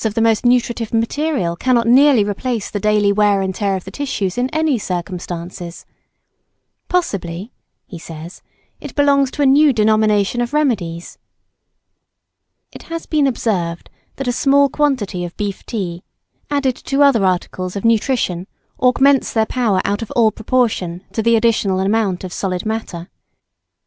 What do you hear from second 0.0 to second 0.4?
of the